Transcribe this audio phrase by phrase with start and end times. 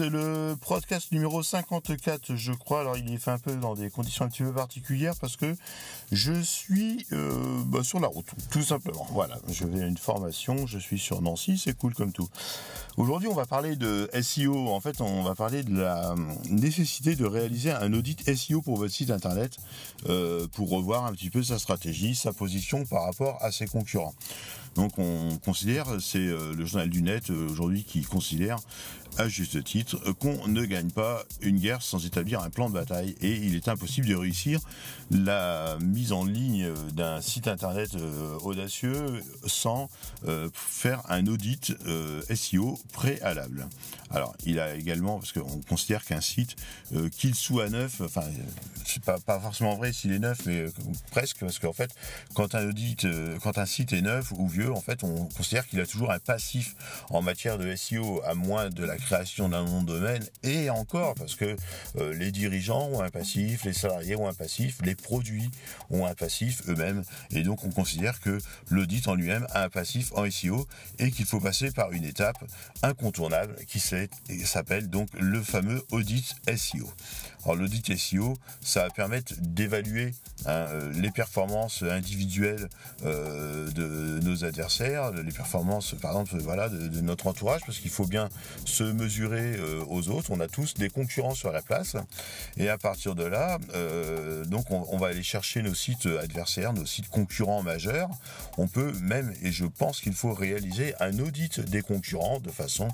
[0.00, 2.80] c'est le podcast numéro 54, je crois.
[2.80, 5.54] Alors, il est fait un peu dans des conditions un petit peu particulières parce que
[6.10, 9.06] je suis euh, bah, sur la route, tout simplement.
[9.10, 12.30] Voilà, je vais à une formation, je suis sur Nancy, c'est cool comme tout.
[12.96, 14.68] Aujourd'hui, on va parler de SEO.
[14.68, 16.14] En fait, on va parler de la
[16.48, 19.58] nécessité de réaliser un audit SEO pour votre site internet
[20.08, 24.14] euh, pour revoir un petit peu sa stratégie, sa position par rapport à ses concurrents.
[24.74, 28.58] Donc on considère, c'est euh, le journal du net euh, aujourd'hui qui considère
[29.18, 33.16] à juste titre qu'on ne gagne pas une guerre sans établir un plan de bataille
[33.20, 34.60] et il est impossible de réussir
[35.10, 39.88] la mise en ligne d'un site internet euh, audacieux sans
[40.52, 41.72] faire un audit
[42.32, 43.68] SEO préalable.
[44.10, 46.54] Alors il a également, parce qu'on considère qu'un site,
[47.16, 48.22] qu'il soit neuf, enfin
[48.84, 50.66] c'est pas, pas forcément vrai s'il est neuf, mais
[51.10, 51.90] presque, parce qu'en fait
[52.34, 53.06] quand un audit,
[53.42, 56.18] quand un site est neuf ou vieux, en fait, on considère qu'il a toujours un
[56.18, 56.74] passif
[57.10, 61.14] en matière de SEO, à moins de la création d'un nom de domaine, et encore,
[61.14, 61.56] parce que
[61.96, 65.50] euh, les dirigeants ont un passif, les salariés ont un passif, les produits
[65.90, 68.38] ont un passif eux-mêmes, et donc on considère que
[68.70, 70.66] l'audit en lui-même a un passif en SEO,
[70.98, 72.38] et qu'il faut passer par une étape
[72.82, 76.90] incontournable qui s'appelle donc le fameux audit SEO.
[77.44, 80.12] Alors l'audit SEO, ça va permettre d'évaluer
[80.44, 82.68] hein, euh, les performances individuelles
[83.04, 88.06] euh, de nos adversaires, les performances par exemple voilà de, notre entourage, parce qu'il faut
[88.06, 88.28] bien
[88.66, 90.30] se mesurer euh, aux autres.
[90.32, 91.96] On a tous des concurrents sur la place,
[92.58, 93.58] et à partir de là,
[94.46, 98.10] donc on, va aller chercher nos sites adversaires, nos sites concurrents majeurs.
[98.58, 102.88] On peut même, et je pense qu'il faut réaliser un audit des concurrents de façon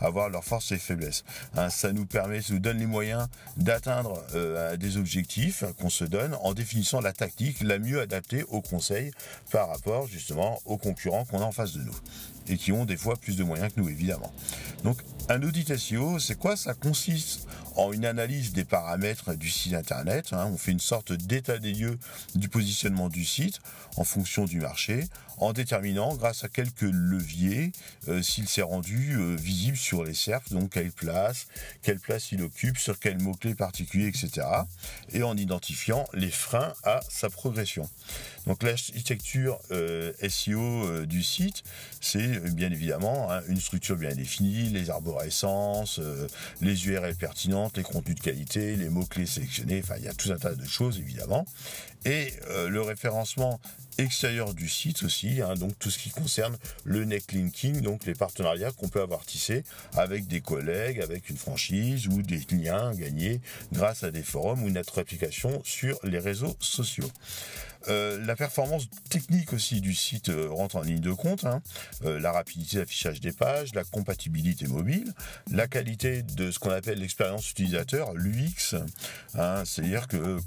[0.00, 1.24] à voir leurs forces et faiblesses.
[1.56, 3.91] Hein, ça nous permet, ça nous donne les moyens d'atteindre
[4.34, 9.10] euh, des objectifs qu'on se donne en définissant la tactique la mieux adaptée au conseil
[9.50, 11.96] par rapport justement aux concurrents qu'on a en face de nous
[12.48, 14.32] et qui ont des fois plus de moyens que nous évidemment.
[14.84, 14.98] Donc
[15.28, 16.56] un audit SEO, c'est quoi?
[16.56, 17.46] Ça consiste
[17.76, 20.32] en une analyse des paramètres du site internet.
[20.32, 20.48] Hein.
[20.52, 21.98] on fait une sorte d'état des lieux
[22.34, 23.60] du positionnement du site
[23.96, 25.04] en fonction du marché,
[25.38, 27.72] en déterminant grâce à quelques leviers
[28.08, 31.46] euh, s'il s'est rendu euh, visible sur les cercles, donc quelle place,
[31.82, 34.46] quelle place il occupe, sur quel mot-clé particulier, etc.
[35.12, 37.88] Et en identifiant les freins à sa progression.
[38.46, 41.62] Donc l'architecture euh, SEO du site,
[42.00, 46.00] c'est bien évidemment hein, une structure bien définie, les arborescences,
[46.60, 50.30] les URL pertinents, les contenus de qualité, les mots-clés sélectionnés, enfin il y a tout
[50.30, 51.46] un tas de choses évidemment.
[52.04, 53.60] Et euh, le référencement
[53.98, 58.72] extérieur du site aussi, hein, donc tout ce qui concerne le necklinking, donc les partenariats
[58.72, 59.64] qu'on peut avoir tissés
[59.96, 63.40] avec des collègues, avec une franchise ou des liens gagnés
[63.72, 67.10] grâce à des forums ou notre application sur les réseaux sociaux.
[67.88, 71.44] Euh, la performance technique aussi du site euh, rentre en ligne de compte.
[71.44, 71.62] Hein.
[72.04, 75.12] Euh, la rapidité d'affichage des pages, la compatibilité mobile,
[75.50, 78.76] la qualité de ce qu'on appelle l'expérience utilisateur, l'UX.
[79.34, 80.40] Hein, C'est-à-dire que,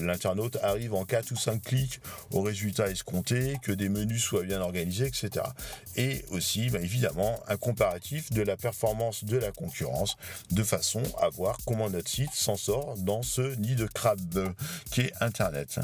[0.00, 2.00] l'internaute arrive en 4 ou 5 clics
[2.30, 5.44] au résultat escompté, que des menus soient bien organisés, etc.
[5.96, 10.16] Et aussi, bah, évidemment, un comparatif de la performance de la concurrence,
[10.50, 14.54] de façon à voir comment notre site s'en sort dans ce nid de crabe
[14.90, 15.78] qui est Internet.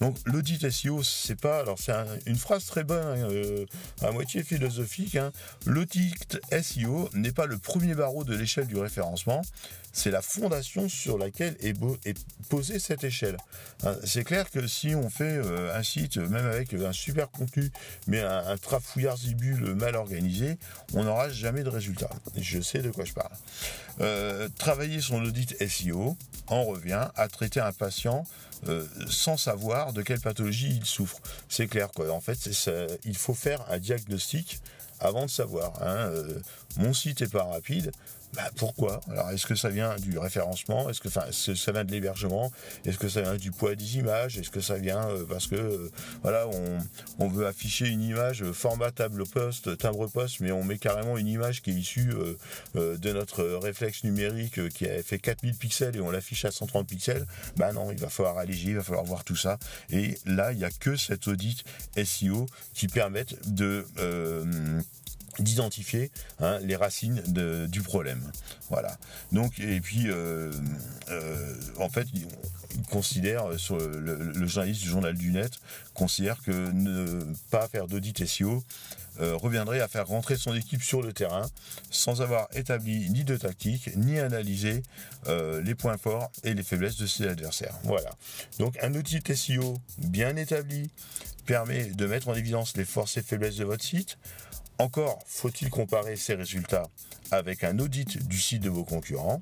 [0.00, 1.60] Donc l'audit SEO, c'est pas.
[1.60, 1.92] Alors, c'est
[2.26, 3.66] une phrase très bonne, hein, euh,
[4.00, 5.16] à moitié philosophique.
[5.16, 5.30] Hein.
[5.66, 9.42] L'audit SEO n'est pas le premier barreau de l'échelle du référencement,
[9.92, 11.76] c'est la fondation sur laquelle est,
[12.48, 13.36] posée cette échelle.
[13.84, 17.70] Hein, c'est clair que si on fait euh, un site, même avec un super contenu,
[18.06, 20.58] mais un, trafouillard zibule mal organisé,
[20.94, 22.10] on n'aura jamais de résultat.
[22.36, 23.32] Je sais de quoi je parle.
[24.00, 26.16] Euh, travailler son audit SEO
[26.46, 28.24] en revient à traiter un patient
[28.68, 31.18] euh, sans savoir de quelle pathologie il souffre.
[31.48, 32.10] C'est clair quoi.
[32.10, 32.48] En fait,
[33.04, 34.60] il faut faire un diagnostic
[35.00, 35.82] avant de savoir.
[35.82, 36.10] Hein.
[36.76, 37.92] mon site est pas rapide.
[38.34, 39.00] Bah, pourquoi?
[39.10, 40.88] Alors est-ce que ça vient du référencement?
[40.88, 42.50] Est-ce que enfin ça vient de l'hébergement?
[42.86, 44.38] Est-ce que ça vient du poids des images?
[44.38, 45.90] Est-ce que ça vient euh, parce que euh,
[46.22, 46.78] voilà on,
[47.18, 51.18] on, veut afficher une image euh, format table poste, timbre poste, mais on met carrément
[51.18, 52.12] une image qui est issue
[52.74, 57.26] de notre réflexe numérique qui a fait 4000 pixels et on l'affiche à 130 pixels?
[57.56, 59.58] Bah non, il va falloir alléger, il va falloir voir tout ça.
[59.90, 61.64] Et là, il n'y a que cet audit
[62.02, 63.84] SEO qui permettent de
[65.38, 67.22] d'identifier hein, les racines
[67.68, 68.30] du problème.
[68.68, 68.96] Voilà.
[69.32, 70.52] Donc et puis euh,
[71.10, 72.26] euh, en fait il,
[72.90, 75.52] considère euh, sur le, journaliste du journal du net
[75.94, 78.62] considère que ne pas faire d'audit SEO
[79.18, 81.46] reviendrait à faire rentrer son équipe sur le terrain
[81.90, 84.82] sans avoir établi ni de tactique ni analysé
[85.26, 87.74] les points forts et les faiblesses de ses adversaires.
[87.84, 88.10] Voilà.
[88.58, 90.90] Donc un audit SEO bien établi
[91.44, 94.16] permet de mettre en évidence les forces et faiblesses de votre site
[94.82, 96.88] Encore faut-il comparer ces résultats
[97.30, 99.40] avec un audit du site de vos concurrents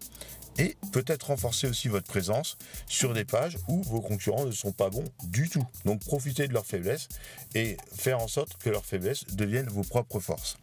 [0.60, 4.90] et peut-être renforcer aussi votre présence sur des pages où vos concurrents ne sont pas
[4.90, 5.66] bons du tout.
[5.86, 7.08] Donc profitez de leurs faiblesses
[7.54, 10.58] et faire en sorte que leurs faiblesses deviennent vos propres forces.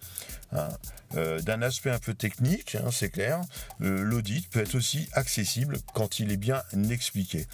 [0.53, 0.69] Hein.
[1.15, 3.39] Euh, d'un aspect un peu technique, hein, c'est clair,
[3.81, 7.47] euh, l'audit peut être aussi accessible quand il est bien expliqué.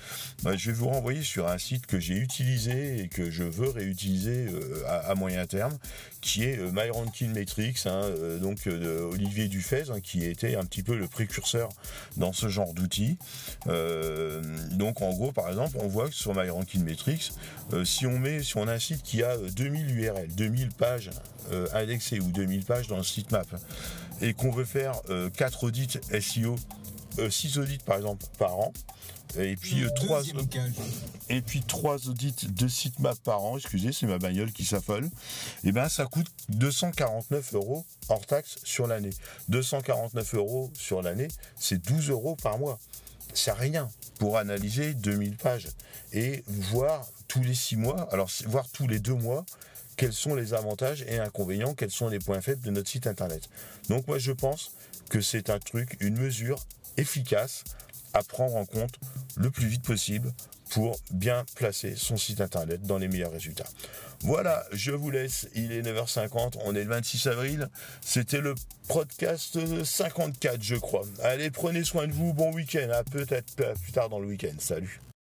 [0.44, 4.48] Je vais vous renvoyer sur un site que j'ai utilisé et que je veux réutiliser
[4.48, 5.78] euh, à, moyen terme,
[6.20, 8.10] qui est MyRanking Matrix, hein,
[8.42, 11.70] donc Olivier Dufez, qui était un petit peu le précurseur
[12.18, 13.18] dans ce genre d'outils.
[14.72, 17.32] donc en gros, par exemple, on voit que sur MyRanking Matrix,
[17.84, 21.10] si on met, si on a un site qui a 2000 URL, 2000 pages
[21.74, 23.48] indexées ou 2000 pages dans le sitemap,
[24.22, 24.94] et qu'on veut faire
[25.36, 26.56] 4 euh, audits SEO,
[27.30, 28.74] 6 euh, audits par exemple par an,
[29.38, 30.70] et puis 3 euh,
[31.30, 35.06] et puis trois audits de sitemap par an, excusez, c'est ma bagnole qui s'affole.
[35.06, 39.12] Et eh ben ça coûte 249 euros hors taxe sur l'année.
[39.50, 42.80] 249 euros sur l'année, c'est 12 euros par mois.
[43.34, 43.90] C'est rien
[44.20, 45.68] pour analyser 2000 pages
[46.12, 49.46] et voir tous les 6 mois, alors voir tous les 2 mois
[49.96, 53.50] quels sont les avantages et inconvénients, quels sont les points faibles de notre site internet.
[53.90, 54.76] Donc moi je pense
[55.10, 56.66] que c'est un truc, une mesure
[56.98, 57.64] efficace
[58.14, 59.00] à prendre en compte
[59.36, 60.32] le plus vite possible
[60.70, 63.68] pour bien placer son site internet dans les meilleurs résultats.
[64.22, 67.70] Voilà, je vous laisse, il est 9h50, on est le 26 avril,
[68.02, 68.56] c'était le
[68.88, 71.04] podcast 54 je crois.
[71.22, 75.04] Allez, prenez soin de vous, bon week-end, à peut-être plus tard dans le week-end, salut.